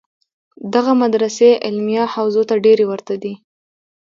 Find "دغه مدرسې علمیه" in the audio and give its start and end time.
0.73-2.05